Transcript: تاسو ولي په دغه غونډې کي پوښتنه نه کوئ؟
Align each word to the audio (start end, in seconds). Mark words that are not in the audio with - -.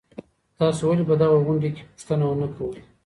تاسو 0.59 0.81
ولي 0.89 1.03
په 1.09 1.15
دغه 1.21 1.37
غونډې 1.45 1.69
کي 1.75 1.83
پوښتنه 1.89 2.25
نه 2.41 2.47
کوئ؟ 2.55 2.79